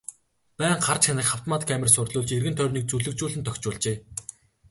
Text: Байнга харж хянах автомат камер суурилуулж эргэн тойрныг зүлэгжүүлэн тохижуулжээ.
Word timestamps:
Байнга 0.61 0.85
харж 0.85 1.03
хянах 1.07 1.29
автомат 1.35 1.63
камер 1.69 1.89
суурилуулж 1.93 2.29
эргэн 2.37 2.55
тойрныг 2.57 2.85
зүлэгжүүлэн 2.87 3.45
тохижуулжээ. 3.45 3.97